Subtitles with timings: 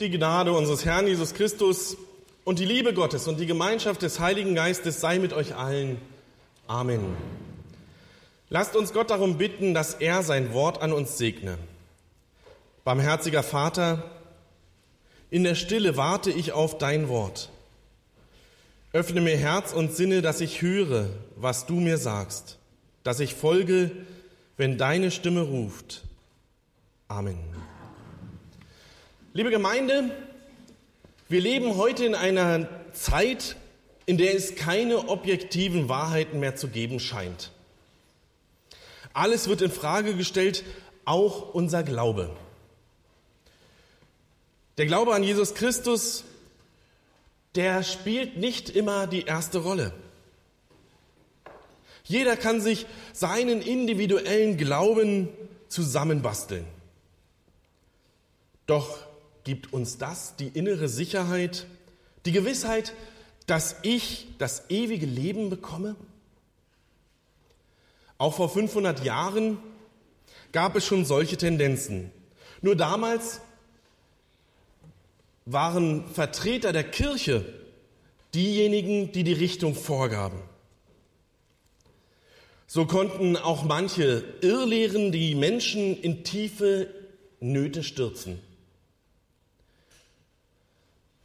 [0.00, 1.96] Die Gnade unseres Herrn Jesus Christus
[2.42, 6.00] und die Liebe Gottes und die Gemeinschaft des Heiligen Geistes sei mit euch allen.
[6.66, 7.16] Amen.
[8.48, 11.58] Lasst uns Gott darum bitten, dass er sein Wort an uns segne.
[12.82, 14.10] Barmherziger Vater,
[15.30, 17.50] in der Stille warte ich auf dein Wort.
[18.92, 22.58] Öffne mir Herz und Sinne, dass ich höre, was du mir sagst,
[23.04, 23.90] dass ich folge,
[24.56, 26.02] wenn deine Stimme ruft.
[27.08, 27.38] Amen.
[29.36, 30.12] Liebe Gemeinde,
[31.28, 33.56] wir leben heute in einer Zeit,
[34.06, 37.50] in der es keine objektiven Wahrheiten mehr zu geben scheint.
[39.12, 40.62] Alles wird in Frage gestellt,
[41.04, 42.30] auch unser Glaube.
[44.78, 46.22] Der Glaube an Jesus Christus,
[47.56, 49.92] der spielt nicht immer die erste Rolle.
[52.04, 55.28] Jeder kann sich seinen individuellen Glauben
[55.66, 56.64] zusammenbasteln.
[58.66, 59.08] Doch
[59.44, 61.66] gibt uns das die innere Sicherheit,
[62.26, 62.94] die Gewissheit,
[63.46, 65.96] dass ich das ewige Leben bekomme?
[68.16, 69.58] Auch vor 500 Jahren
[70.52, 72.10] gab es schon solche Tendenzen.
[72.62, 73.40] Nur damals
[75.44, 77.44] waren Vertreter der Kirche
[78.32, 80.40] diejenigen, die die Richtung vorgaben.
[82.66, 86.88] So konnten auch manche Irrlehren die Menschen in tiefe
[87.40, 88.40] Nöte stürzen.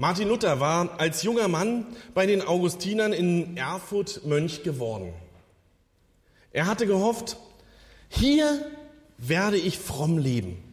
[0.01, 5.13] Martin Luther war als junger Mann bei den Augustinern in Erfurt Mönch geworden.
[6.53, 7.35] Er hatte gehofft,
[8.07, 8.65] hier
[9.17, 10.63] werde ich fromm leben.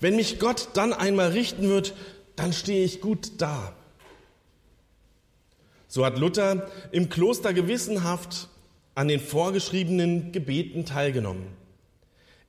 [0.00, 1.94] Wenn mich Gott dann einmal richten wird,
[2.36, 3.72] dann stehe ich gut da.
[5.86, 8.48] So hat Luther im Kloster gewissenhaft
[8.94, 11.46] an den vorgeschriebenen Gebeten teilgenommen.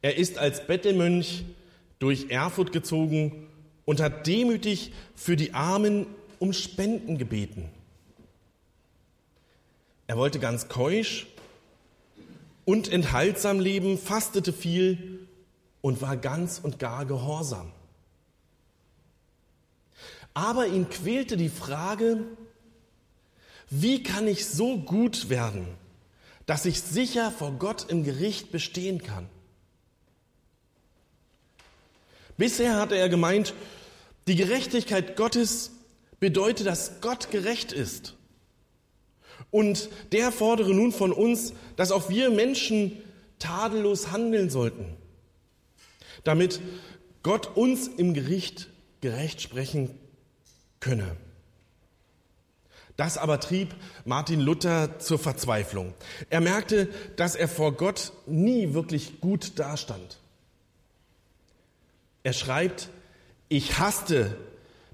[0.01, 1.45] Er ist als Bettelmönch
[1.99, 3.48] durch Erfurt gezogen
[3.89, 6.05] und hat demütig für die Armen
[6.37, 7.67] um Spenden gebeten.
[10.05, 11.25] Er wollte ganz keusch
[12.65, 15.27] und enthaltsam leben, fastete viel
[15.81, 17.71] und war ganz und gar gehorsam.
[20.35, 22.25] Aber ihn quälte die Frage,
[23.71, 25.65] wie kann ich so gut werden,
[26.45, 29.27] dass ich sicher vor Gott im Gericht bestehen kann?
[32.37, 33.55] Bisher hatte er gemeint,
[34.29, 35.71] die Gerechtigkeit Gottes
[36.19, 38.15] bedeutet, dass Gott gerecht ist.
[39.49, 43.01] Und der fordere nun von uns, dass auch wir Menschen
[43.39, 44.85] tadellos handeln sollten,
[46.23, 46.61] damit
[47.23, 48.69] Gott uns im Gericht
[49.01, 49.97] gerecht sprechen
[50.79, 51.15] könne.
[52.95, 53.73] Das aber trieb
[54.05, 55.95] Martin Luther zur Verzweiflung.
[56.29, 60.19] Er merkte, dass er vor Gott nie wirklich gut dastand.
[62.23, 62.89] Er schreibt,
[63.49, 64.37] ich hasste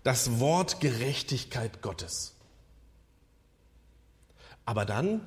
[0.04, 2.34] das Wort Gerechtigkeit Gottes.
[4.66, 5.22] Aber dann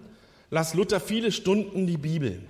[0.50, 2.42] las Luther viele Stunden die Bibel,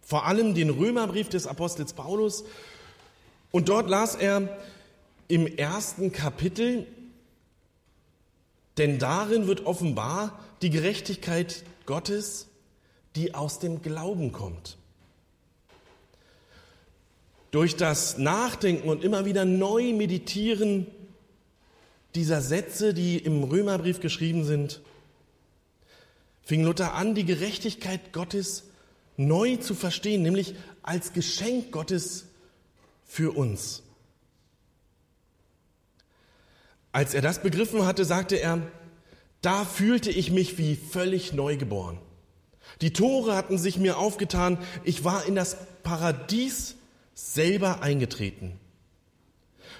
[0.00, 2.44] vor allem den Römerbrief des Apostels Paulus.
[3.50, 4.56] Und dort las er
[5.28, 6.86] im ersten Kapitel,
[8.78, 12.48] denn darin wird offenbar die Gerechtigkeit Gottes,
[13.14, 14.78] die aus dem Glauben kommt.
[17.56, 20.86] Durch das Nachdenken und immer wieder neu meditieren
[22.14, 24.82] dieser Sätze, die im Römerbrief geschrieben sind,
[26.42, 28.64] fing Luther an, die Gerechtigkeit Gottes
[29.16, 32.26] neu zu verstehen, nämlich als Geschenk Gottes
[33.06, 33.82] für uns.
[36.92, 38.60] Als er das begriffen hatte, sagte er,
[39.40, 41.96] da fühlte ich mich wie völlig neugeboren.
[42.82, 46.75] Die Tore hatten sich mir aufgetan, ich war in das Paradies
[47.16, 48.60] selber eingetreten.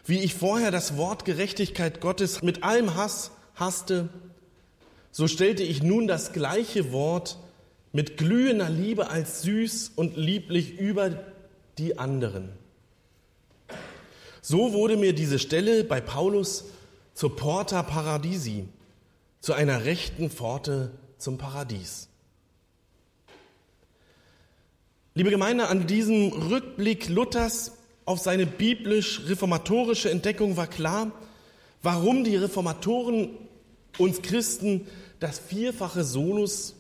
[0.07, 4.09] Wie ich vorher das Wort Gerechtigkeit Gottes mit allem Hass hasste,
[5.13, 7.39] so stellte ich nun das gleiche Wort
[7.93, 11.11] mit glühender Liebe als süß und lieblich über
[11.79, 12.51] die anderen.
[14.41, 16.65] So wurde mir diese Stelle bei Paulus
[17.15, 18.69] zur Porta Paradisi,
[19.41, 22.09] zu einer rechten Pforte zum Paradies.
[25.17, 27.73] Liebe Gemeinde, an diesem Rückblick Luthers
[28.05, 31.11] auf seine biblisch-reformatorische Entdeckung war klar,
[31.83, 33.31] warum die Reformatoren
[33.97, 34.87] uns Christen
[35.19, 36.75] das vierfache Solus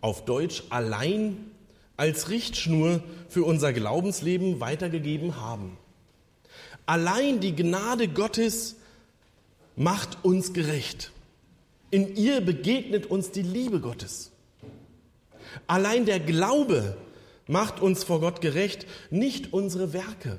[0.00, 1.52] auf Deutsch allein
[1.96, 5.78] als Richtschnur für unser Glaubensleben weitergegeben haben.
[6.86, 8.74] Allein die Gnade Gottes
[9.76, 11.12] macht uns gerecht.
[11.92, 14.32] In ihr begegnet uns die Liebe Gottes.
[15.66, 16.96] Allein der Glaube
[17.46, 20.38] macht uns vor Gott gerecht, nicht unsere Werke.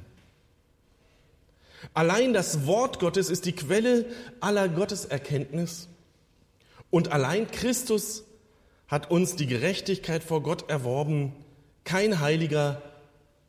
[1.93, 4.05] Allein das Wort Gottes ist die Quelle
[4.39, 5.87] aller Gotteserkenntnis.
[6.89, 8.23] Und allein Christus
[8.87, 11.33] hat uns die Gerechtigkeit vor Gott erworben,
[11.83, 12.81] kein Heiliger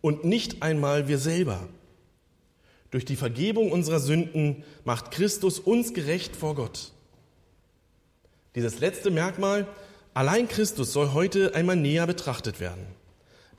[0.01, 1.69] und nicht einmal wir selber.
[2.91, 6.93] Durch die Vergebung unserer Sünden macht Christus uns gerecht vor Gott.
[8.55, 9.67] Dieses letzte Merkmal,
[10.19, 12.85] allein Christus, soll heute einmal näher betrachtet werden.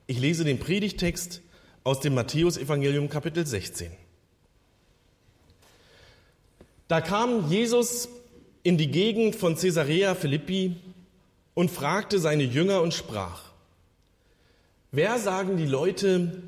[0.07, 1.39] Ich lese den Predigtext
[1.85, 3.89] aus dem Matthäusevangelium Kapitel 16.
[6.89, 8.09] Da kam Jesus
[8.63, 10.75] in die Gegend von Caesarea Philippi
[11.53, 13.53] und fragte seine Jünger und sprach,
[14.91, 16.43] wer sagen die Leute,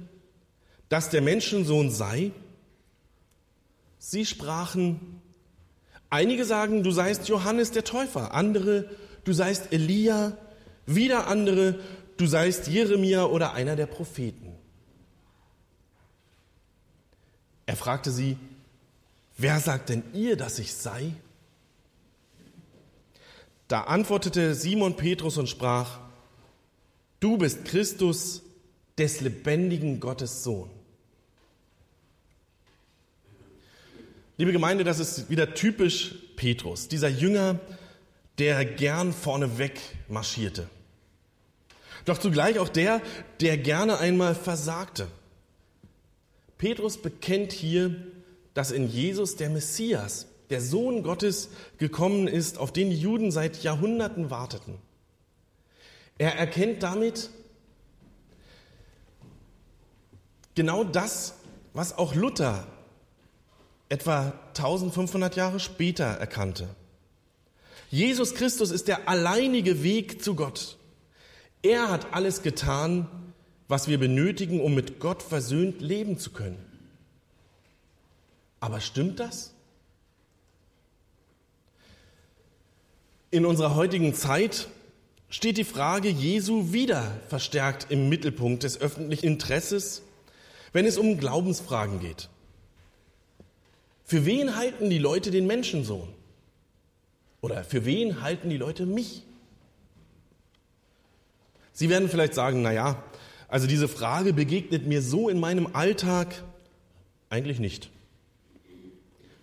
[0.90, 2.32] dass der Menschensohn sei?
[3.98, 5.22] Sie sprachen,
[6.10, 8.90] einige sagen, du seist Johannes der Täufer, andere,
[9.24, 10.38] du seist Elia,
[10.86, 11.80] wieder andere,
[12.18, 14.56] du seist Jeremia oder einer der Propheten.
[17.66, 18.38] Er fragte sie,
[19.38, 21.14] wer sagt denn ihr, dass ich sei?
[23.68, 26.00] Da antwortete Simon Petrus und sprach,
[27.20, 28.42] du bist Christus,
[28.98, 30.70] des lebendigen Gottes Sohn.
[34.38, 37.60] Liebe Gemeinde, das ist wieder typisch Petrus, dieser Jünger,
[38.38, 40.70] der gern vorneweg marschierte.
[42.06, 43.02] Doch zugleich auch der,
[43.40, 45.08] der gerne einmal versagte.
[46.58, 47.96] Petrus bekennt hier,
[48.54, 53.64] dass in Jesus der Messias, der Sohn Gottes gekommen ist, auf den die Juden seit
[53.64, 54.78] Jahrhunderten warteten.
[56.18, 57.30] Er erkennt damit
[60.56, 61.36] genau das,
[61.74, 62.68] was auch Luther
[63.90, 66.70] etwa 1500 Jahre später erkannte.
[67.92, 70.78] Jesus Christus ist der alleinige Weg zu Gott.
[71.62, 73.08] Er hat alles getan,
[73.68, 76.58] was wir benötigen, um mit Gott versöhnt leben zu können.
[78.62, 79.54] Aber stimmt das?
[83.30, 84.70] In unserer heutigen Zeit
[85.30, 90.02] steht die Frage Jesu wieder verstärkt im Mittelpunkt des öffentlichen Interesses,
[90.72, 92.30] wenn es um Glaubensfragen geht.
[94.06, 96.21] Für wen halten die Leute den Menschensohn?
[97.42, 99.24] Oder für wen halten die Leute mich?
[101.74, 103.04] Sie werden vielleicht sagen, na ja,
[103.48, 106.44] also diese Frage begegnet mir so in meinem Alltag
[107.30, 107.90] eigentlich nicht.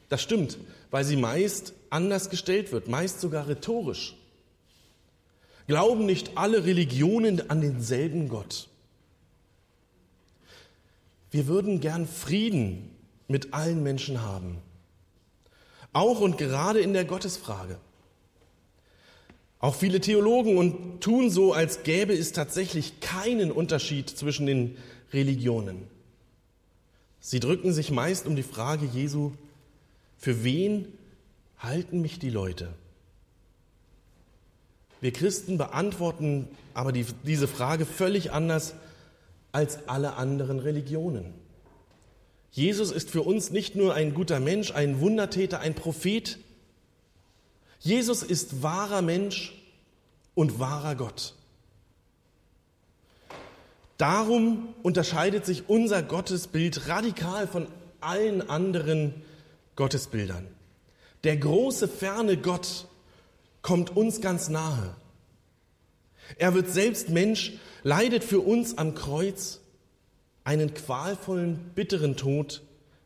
[0.08, 0.58] Das stimmt,
[0.90, 4.14] weil sie meist anders gestellt wird, meist sogar rhetorisch.
[5.66, 8.68] Glauben nicht alle Religionen an denselben Gott?
[11.30, 12.90] Wir würden gern Frieden
[13.26, 14.58] mit allen Menschen haben.
[15.92, 17.78] Auch und gerade in der Gottesfrage.
[19.60, 24.76] Auch viele Theologen und tun so, als gäbe es tatsächlich keinen Unterschied zwischen den
[25.12, 25.82] Religionen.
[27.20, 29.32] Sie drücken sich meist um die Frage Jesu,
[30.16, 30.86] für wen
[31.58, 32.68] halten mich die Leute?
[35.00, 38.74] Wir Christen beantworten aber die, diese Frage völlig anders
[39.50, 41.34] als alle anderen Religionen.
[42.52, 46.38] Jesus ist für uns nicht nur ein guter Mensch, ein Wundertäter, ein Prophet.
[47.80, 49.54] Jesus ist wahrer Mensch
[50.34, 51.34] und wahrer Gott.
[53.96, 57.66] Darum unterscheidet sich unser Gottesbild radikal von
[58.00, 59.14] allen anderen
[59.74, 60.46] Gottesbildern.
[61.24, 62.86] Der große, ferne Gott
[63.62, 64.94] kommt uns ganz nahe.
[66.36, 69.60] Er wird selbst Mensch, leidet für uns am Kreuz
[70.44, 72.62] einen qualvollen, bitteren Tod,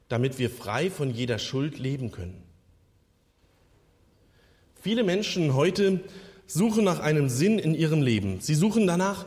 [0.09, 2.43] damit wir frei von jeder Schuld leben können.
[4.83, 6.01] Viele Menschen heute
[6.49, 8.41] suchen nach einem Sinn in ihrem Leben.
[8.41, 9.27] Sie suchen danach,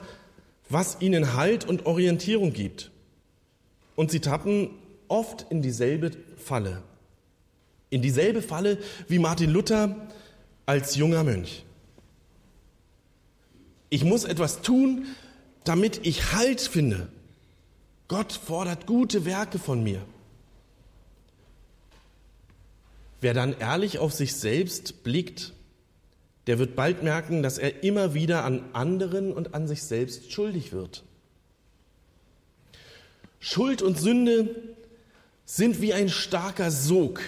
[0.70, 2.92] was ihnen Halt und Orientierung gibt.
[3.96, 4.70] Und sie tappen
[5.08, 6.84] oft in dieselbe Falle.
[7.90, 9.96] In dieselbe Falle wie Martin Luther
[10.66, 11.64] als junger Mönch.
[13.90, 15.06] Ich muss etwas tun,
[15.64, 17.08] damit ich Halt finde.
[18.10, 20.02] Gott fordert gute Werke von mir.
[23.22, 25.54] Wer dann ehrlich auf sich selbst blickt,
[26.48, 30.72] der wird bald merken, dass er immer wieder an anderen und an sich selbst schuldig
[30.72, 31.04] wird.
[33.40, 34.56] Schuld und Sünde
[35.46, 37.22] sind wie ein starker Sog,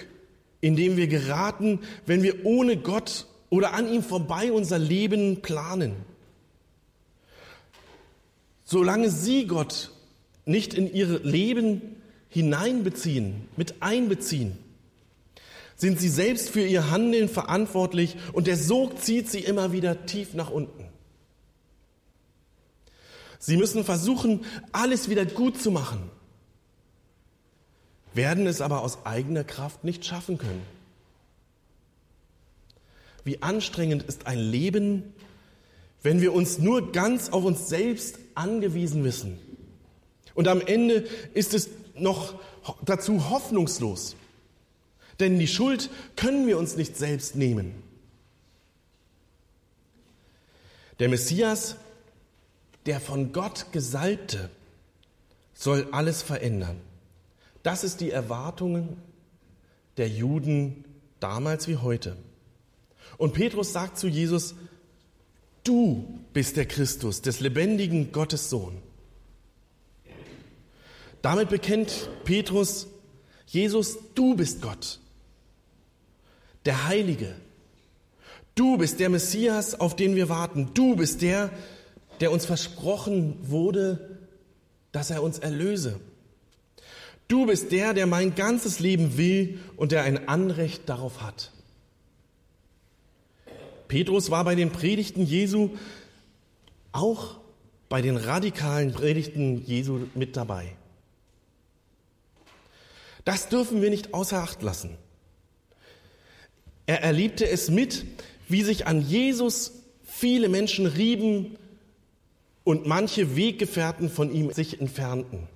[0.60, 5.94] in dem wir geraten, wenn wir ohne Gott oder an ihm vorbei unser Leben planen.
[8.64, 9.92] Solange Sie Gott
[10.44, 11.96] nicht in Ihr Leben
[12.28, 14.58] hineinbeziehen, mit einbeziehen,
[15.78, 20.34] sind Sie selbst für Ihr Handeln verantwortlich und der Sog zieht Sie immer wieder tief
[20.34, 20.84] nach unten.
[23.38, 26.10] Sie müssen versuchen, alles wieder gut zu machen.
[28.12, 30.62] werden es aber aus eigener Kraft nicht schaffen können.
[33.22, 35.14] Wie anstrengend ist ein Leben,
[36.02, 39.38] wenn wir uns nur ganz auf uns selbst angewiesen wissen.
[40.34, 42.34] Und am Ende ist es noch
[42.84, 44.16] dazu hoffnungslos.
[45.20, 47.82] Denn die Schuld können wir uns nicht selbst nehmen.
[50.98, 51.76] Der Messias,
[52.86, 54.50] der von Gott Gesalbte,
[55.54, 56.80] soll alles verändern.
[57.62, 58.96] Das ist die Erwartung
[59.96, 60.84] der Juden
[61.20, 62.16] damals wie heute.
[63.16, 64.54] Und Petrus sagt zu Jesus,
[65.64, 68.80] du bist der Christus, des lebendigen Gottes Sohn.
[71.20, 72.86] Damit bekennt Petrus,
[73.46, 75.00] Jesus, du bist Gott,
[76.68, 77.34] der Heilige.
[78.54, 80.68] Du bist der Messias, auf den wir warten.
[80.74, 81.50] Du bist der,
[82.20, 84.18] der uns versprochen wurde,
[84.92, 85.98] dass er uns erlöse.
[87.26, 91.52] Du bist der, der mein ganzes Leben will und der ein Anrecht darauf hat.
[93.86, 95.70] Petrus war bei den Predigten Jesu
[96.92, 97.38] auch
[97.88, 100.76] bei den radikalen Predigten Jesu mit dabei.
[103.24, 104.98] Das dürfen wir nicht außer Acht lassen.
[106.88, 108.06] Er erlebte es mit,
[108.48, 109.72] wie sich an Jesus
[110.04, 111.58] viele Menschen rieben
[112.64, 115.48] und manche Weggefährten von ihm sich entfernten.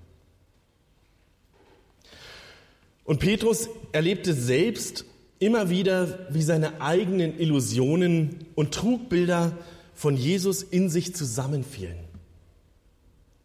[3.04, 5.06] Und Petrus erlebte selbst
[5.38, 9.56] immer wieder, wie seine eigenen Illusionen und Trugbilder
[9.94, 11.96] von Jesus in sich zusammenfielen.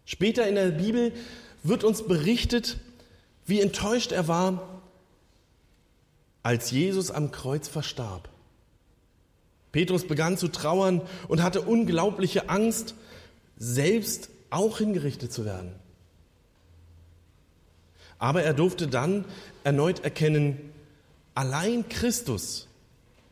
[0.04, 1.14] Später in der Bibel
[1.64, 2.80] wird uns berichtet,
[3.46, 4.77] wie enttäuscht er war,
[6.48, 8.30] als Jesus am Kreuz verstarb.
[9.74, 12.96] Petrus begann zu trauern und hatte unglaubliche Angst,
[13.58, 15.74] selbst auch hingerichtet zu werden.
[18.18, 19.26] Aber er durfte dann
[19.66, 20.58] erneut erkennen,
[21.36, 22.70] allein Christus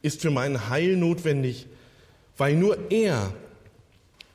[0.02, 1.68] ist für mein Heil notwendig,
[2.36, 3.32] weil nur er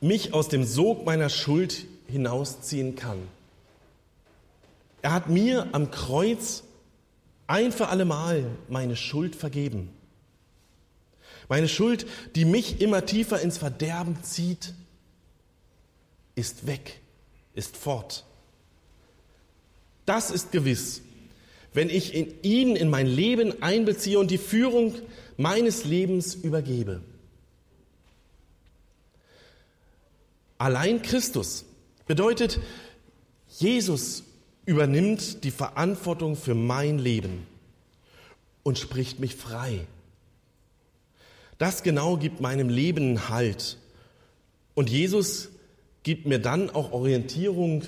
[0.00, 3.18] mich aus dem Sog meiner Schuld hinausziehen kann.
[5.02, 6.62] Er hat mir am Kreuz
[7.50, 9.90] ein für allemal meine Schuld vergeben.
[11.48, 14.72] Meine Schuld, die mich immer tiefer ins Verderben zieht,
[16.36, 17.00] ist weg,
[17.54, 18.24] ist fort.
[20.06, 21.02] Das ist gewiss,
[21.74, 24.94] wenn ich in ihn in mein Leben einbeziehe und die Führung
[25.36, 27.02] meines Lebens übergebe.
[30.56, 31.64] Allein Christus
[32.06, 32.60] bedeutet,
[33.48, 34.22] Jesus
[34.70, 37.44] übernimmt die Verantwortung für mein Leben
[38.62, 39.80] und spricht mich frei.
[41.58, 43.78] Das genau gibt meinem Leben Halt.
[44.74, 45.48] Und Jesus
[46.04, 47.82] gibt mir dann auch Orientierung,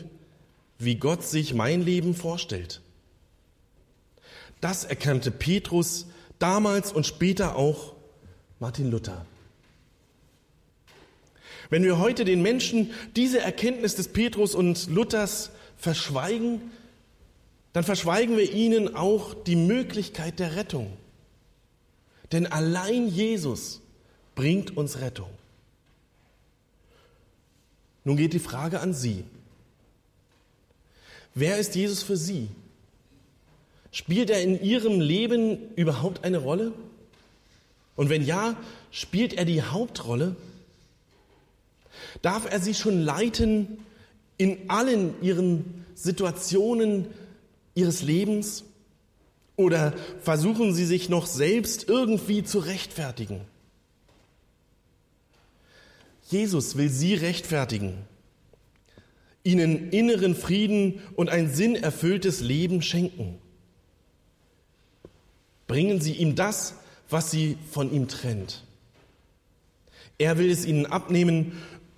[0.81, 2.81] wie Gott sich mein Leben vorstellt.
[4.61, 6.07] Das erkannte Petrus
[6.41, 7.95] damals und später auch
[8.59, 9.25] Martin Luther.
[11.71, 16.71] Wenn wir heute den Menschen diese Erkenntnis des Petrus und Luthers verschweigen,
[17.73, 20.97] dann verschweigen wir ihnen auch die Möglichkeit der Rettung.
[22.31, 23.81] Denn allein Jesus
[24.37, 25.29] bringt uns Rettung.
[28.05, 29.25] Nun geht die Frage an Sie.
[31.35, 32.49] Wer ist Jesus für Sie?
[33.91, 36.73] Spielt er in Ihrem Leben überhaupt eine Rolle?
[37.97, 38.57] Und wenn ja,
[38.93, 40.37] spielt er die Hauptrolle?
[42.23, 43.79] Darf er Sie schon leiten
[44.43, 47.07] in allen Ihren Situationen
[47.77, 48.65] Ihres Lebens?
[49.55, 53.43] Oder versuchen Sie sich noch selbst irgendwie zu rechtfertigen?
[56.29, 57.99] Jesus will Sie rechtfertigen,
[59.45, 63.39] Ihnen inneren Frieden und ein sinnerfülltes Leben schenken.
[65.69, 66.75] Bringen Sie ihm das,
[67.09, 68.65] was Sie von ihm trennt.
[70.19, 71.53] Er will es Ihnen abnehmen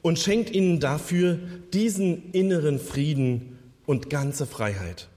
[0.04, 1.38] und schenkt Ihnen dafür
[1.72, 5.08] diesen inneren Frieden und ganze Freiheit.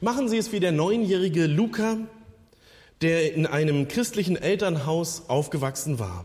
[0.00, 1.98] Machen Sie es wie der neunjährige Luca,
[3.02, 6.24] der in einem christlichen Elternhaus aufgewachsen war.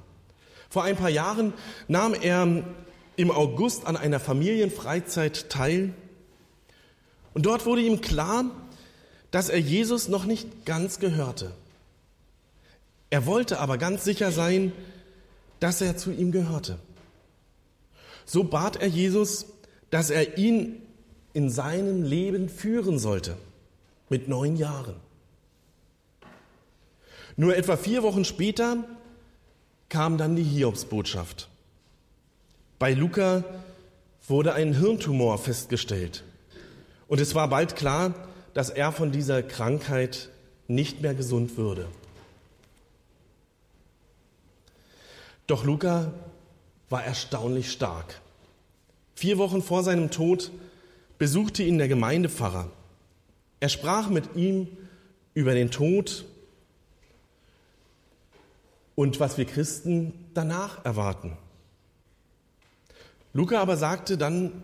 [0.70, 1.52] Vor ein paar Jahren
[1.90, 2.64] nahm er
[3.18, 5.94] im August an einer Familienfreizeit teil
[7.34, 8.46] und dort wurde ihm klar,
[9.32, 11.52] dass er Jesus noch nicht ganz gehörte.
[13.10, 14.72] Er wollte aber ganz sicher sein,
[15.60, 16.80] dass er zu ihm gehörte.
[18.26, 19.46] So bat er Jesus,
[19.90, 20.82] dass er ihn
[21.34, 23.38] in seinem Leben führen sollte,
[24.10, 24.96] mit neun Jahren.
[27.36, 28.84] Nur etwa vier Wochen später
[29.90, 31.50] kam dann die Hiobsbotschaft.
[32.80, 33.44] Bei Luca
[34.28, 36.24] wurde ein Hirntumor festgestellt.
[37.08, 38.14] Und es war bald klar,
[38.54, 40.30] dass er von dieser Krankheit
[40.68, 41.88] nicht mehr gesund würde.
[45.48, 46.14] Doch Luca
[46.94, 48.22] war erstaunlich stark.
[49.16, 50.52] Vier Wochen vor seinem Tod
[51.18, 52.70] besuchte ihn der Gemeindepfarrer.
[53.60, 54.68] Er sprach mit ihm
[55.34, 56.24] über den Tod
[58.94, 61.36] und was wir Christen danach erwarten.
[63.34, 64.64] Luca aber sagte dann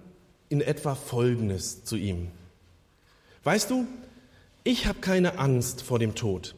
[0.50, 2.30] in etwa Folgendes zu ihm.
[3.44, 3.88] Weißt du,
[4.64, 6.54] ich habe keine Angst vor dem Tod.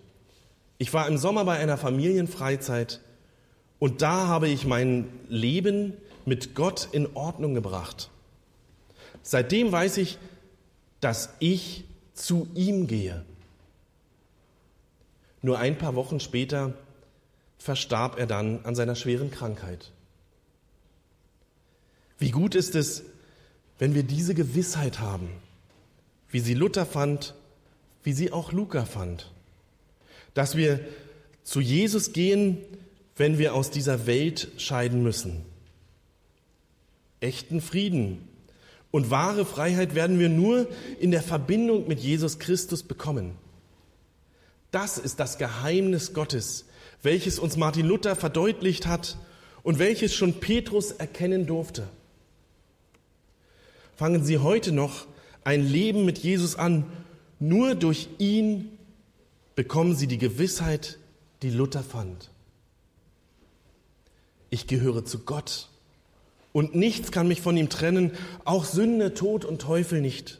[0.80, 3.00] Ich war im Sommer bei einer Familienfreizeit
[3.82, 5.94] und da habe ich mein Leben
[6.26, 8.12] mit Gott in Ordnung gebracht.
[9.24, 10.20] Seitdem weiß ich,
[11.00, 11.84] dass ich
[12.14, 13.26] zu ihm gehe.
[15.42, 16.76] Nur ein paar Wochen später
[17.58, 19.90] verstarb er dann an seiner schweren Krankheit.
[22.20, 23.02] Wie gut ist es,
[23.80, 25.28] wenn wir diese Gewissheit haben,
[26.30, 27.34] wie sie Luther fand,
[28.04, 29.32] wie sie auch Luca fand,
[30.36, 30.82] dass wir
[31.42, 32.60] zu Jesus gehen,
[33.22, 35.46] wenn wir aus dieser Welt scheiden müssen.
[37.20, 38.28] Echten Frieden
[38.90, 40.68] und wahre Freiheit werden wir nur
[41.00, 43.34] in der Verbindung mit Jesus Christus bekommen.
[44.72, 46.66] Das ist das Geheimnis Gottes,
[47.04, 49.20] welches uns Martin Luther verdeutlicht hat
[49.62, 51.88] und welches schon Petrus erkennen durfte.
[53.98, 55.06] Fangen Sie heute noch
[55.44, 56.86] ein Leben mit Jesus an.
[57.38, 58.80] Nur durch ihn
[59.54, 60.98] bekommen Sie die Gewissheit,
[61.44, 62.31] die Luther fand.
[64.52, 65.70] Ich gehöre zu Gott
[66.54, 68.12] und nichts kann mich von ihm trennen,
[68.44, 70.40] auch Sünde, Tod und Teufel nicht.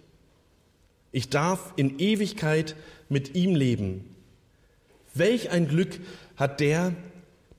[1.12, 2.76] Ich darf in Ewigkeit
[3.10, 4.16] mit ihm leben.
[5.14, 6.00] Welch ein Glück
[6.36, 6.94] hat der,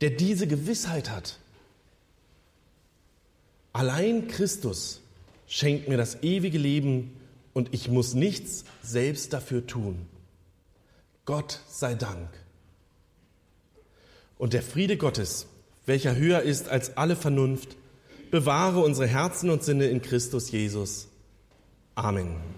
[0.01, 1.39] der diese Gewissheit hat.
[3.73, 5.01] Allein Christus
[5.47, 7.17] schenkt mir das ewige Leben
[7.55, 10.07] und ich muss nichts selbst dafür tun.
[11.25, 12.29] Gott sei Dank.
[14.39, 15.47] Und der Friede Gottes,
[15.87, 17.77] welcher höher ist als alle Vernunft,
[18.31, 21.09] bewahre unsere Herzen und Sinne in Christus Jesus.
[21.95, 22.52] Amen.